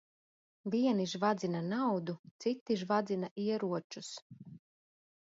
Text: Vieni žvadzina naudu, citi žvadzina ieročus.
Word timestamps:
Vieni 0.75 1.03
žvadzina 1.09 1.59
naudu, 1.65 2.15
citi 2.45 2.77
žvadzina 2.83 3.29
ieročus. 3.43 4.09